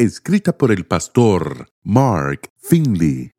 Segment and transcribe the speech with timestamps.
[0.00, 3.32] escrita por el pastor Mark Finley.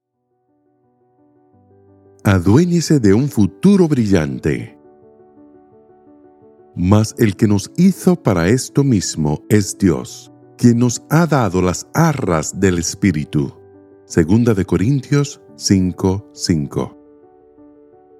[2.24, 4.78] Aduéñese de un futuro brillante.
[6.76, 11.88] Mas el que nos hizo para esto mismo es Dios, quien nos ha dado las
[11.96, 13.58] arras del Espíritu.
[14.06, 16.96] Segunda de Corintios 5:5.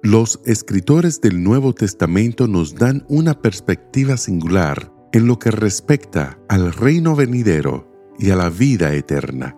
[0.02, 6.72] Los escritores del Nuevo Testamento nos dan una perspectiva singular en lo que respecta al
[6.72, 7.91] reino venidero
[8.22, 9.56] y a la vida eterna.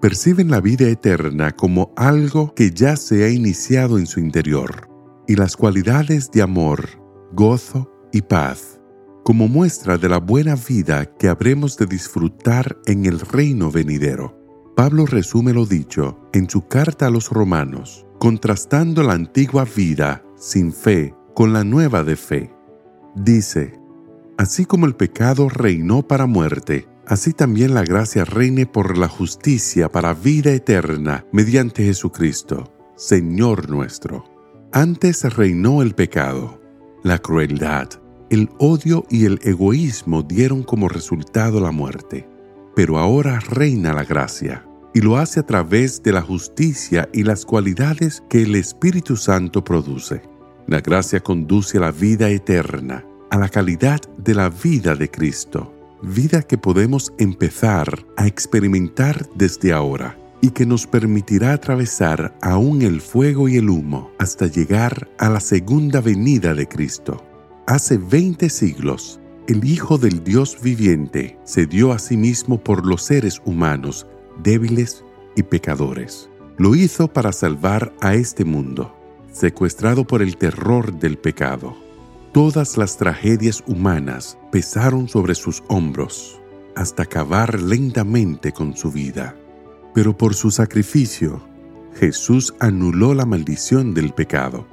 [0.00, 4.88] Perciben la vida eterna como algo que ya se ha iniciado en su interior,
[5.28, 6.88] y las cualidades de amor,
[7.32, 8.80] gozo y paz,
[9.22, 14.36] como muestra de la buena vida que habremos de disfrutar en el reino venidero.
[14.74, 20.72] Pablo resume lo dicho en su carta a los romanos, contrastando la antigua vida sin
[20.72, 22.52] fe con la nueva de fe.
[23.14, 23.78] Dice,
[24.38, 29.90] Así como el pecado reinó para muerte, así también la gracia reine por la justicia
[29.90, 34.24] para vida eterna mediante Jesucristo, Señor nuestro.
[34.72, 36.60] Antes reinó el pecado,
[37.02, 37.88] la crueldad,
[38.30, 42.28] el odio y el egoísmo dieron como resultado la muerte.
[42.74, 47.44] Pero ahora reina la gracia, y lo hace a través de la justicia y las
[47.44, 50.22] cualidades que el Espíritu Santo produce.
[50.66, 55.71] La gracia conduce a la vida eterna, a la calidad de la vida de Cristo
[56.02, 63.00] vida que podemos empezar a experimentar desde ahora y que nos permitirá atravesar aún el
[63.00, 67.24] fuego y el humo hasta llegar a la segunda venida de Cristo.
[67.68, 73.02] Hace 20 siglos, el Hijo del Dios viviente se dio a sí mismo por los
[73.02, 74.06] seres humanos
[74.42, 75.04] débiles
[75.36, 76.28] y pecadores.
[76.58, 78.96] Lo hizo para salvar a este mundo,
[79.32, 81.76] secuestrado por el terror del pecado
[82.32, 86.40] Todas las tragedias humanas pesaron sobre sus hombros
[86.74, 89.36] hasta acabar lentamente con su vida.
[89.92, 91.42] Pero por su sacrificio,
[92.00, 94.66] Jesús anuló la maldición del pecado,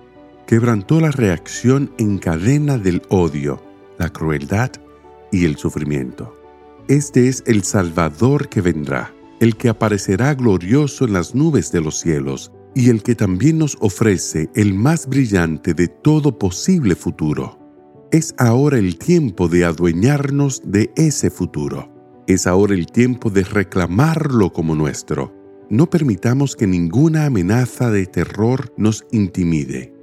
[0.48, 3.62] quebrantó la reacción en cadena del odio,
[3.98, 4.72] la crueldad
[5.30, 6.34] y el sufrimiento.
[6.88, 12.00] Este es el Salvador que vendrá, el que aparecerá glorioso en las nubes de los
[12.00, 17.58] cielos y el que también nos ofrece el más brillante de todo posible futuro.
[18.12, 21.92] Es ahora el tiempo de adueñarnos de ese futuro.
[22.28, 25.34] Es ahora el tiempo de reclamarlo como nuestro.
[25.70, 29.94] No permitamos que ninguna amenaza de terror nos intimide,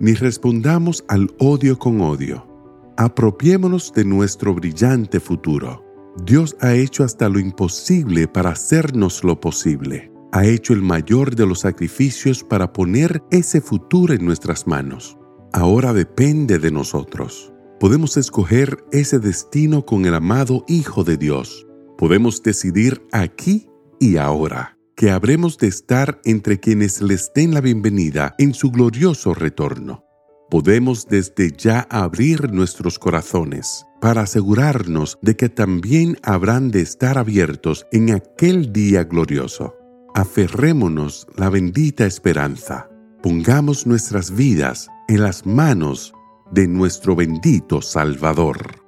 [0.00, 2.48] ni respondamos al odio con odio.
[2.96, 5.84] Apropiémonos de nuestro brillante futuro.
[6.24, 11.46] Dios ha hecho hasta lo imposible para hacernos lo posible ha hecho el mayor de
[11.46, 15.18] los sacrificios para poner ese futuro en nuestras manos.
[15.52, 17.52] Ahora depende de nosotros.
[17.78, 21.66] Podemos escoger ese destino con el amado Hijo de Dios.
[21.98, 23.68] Podemos decidir aquí
[24.00, 29.34] y ahora que habremos de estar entre quienes les den la bienvenida en su glorioso
[29.34, 30.04] retorno.
[30.48, 37.86] Podemos desde ya abrir nuestros corazones para asegurarnos de que también habrán de estar abiertos
[37.92, 39.74] en aquel día glorioso
[40.14, 42.88] aferrémonos la bendita esperanza.
[43.22, 46.12] Pongamos nuestras vidas en las manos
[46.50, 48.82] de nuestro bendito Salvador.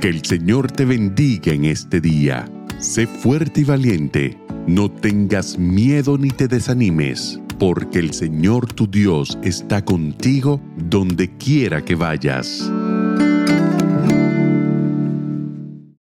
[0.00, 2.48] Que el Señor te bendiga en este día.
[2.78, 4.38] Sé fuerte y valiente.
[4.68, 11.84] No tengas miedo ni te desanimes, porque el Señor tu Dios está contigo donde quiera
[11.84, 12.70] que vayas.